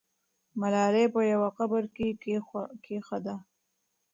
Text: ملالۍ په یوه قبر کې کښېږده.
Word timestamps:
ملالۍ 0.61 1.05
په 1.13 1.21
یوه 1.31 1.49
قبر 1.57 1.83
کې 1.95 2.07
کښېږده. 2.83 3.35